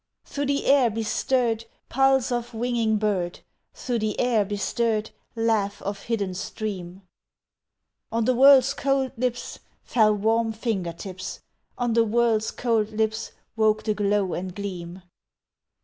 Through 0.25 0.47
the 0.47 0.65
air 0.65 0.89
bestirred 0.89 1.65
Pulse 1.87 2.31
of 2.31 2.55
winging 2.55 2.97
bird, 2.97 3.41
Through 3.75 3.99
the 3.99 4.19
air 4.19 4.43
bestirred 4.43 5.11
Laugh 5.35 5.79
of 5.83 6.01
hidden 6.05 6.33
stream. 6.33 7.03
On 8.11 8.25
the 8.25 8.33
world's 8.33 8.73
cold 8.73 9.11
lips 9.15 9.59
Fell 9.83 10.15
warm 10.15 10.53
finger 10.53 10.93
tips; 10.93 11.41
On 11.77 11.93
the 11.93 12.03
world's 12.03 12.49
cold 12.49 12.89
lips 12.91 13.33
Woke 13.55 13.83
the 13.83 13.93
glow 13.93 14.33
and 14.33 14.55
gleam! 14.55 15.03